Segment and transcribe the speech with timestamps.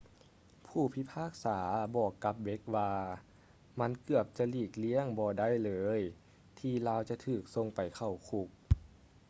[0.67, 2.91] ຜູ້ພິພາກສາໄດ້ບອກກັບ blake ວ່າ
[3.79, 6.01] ມັນ ເກືອບຈະຫລີກລ້ຽງບໍ່ໄດ້ເລີຍ
[6.59, 8.47] ທີ່ລາວຈະຖືກສົ່ງໄປເຂົ້າຄຸກ